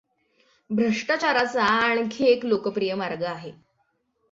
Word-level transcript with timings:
भ्रष्टाचाराचा 0.69 1.63
आणखी 1.63 2.25
एक 2.25 2.45
लोकप्रिय 2.45 2.93
मार्ग 2.95 3.23
आहे. 3.23 3.51